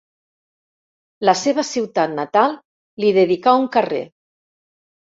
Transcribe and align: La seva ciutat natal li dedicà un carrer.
La 1.29 1.35
seva 1.43 1.65
ciutat 1.73 2.17
natal 2.23 2.59
li 3.05 3.17
dedicà 3.21 3.57
un 3.63 3.71
carrer. 3.79 4.03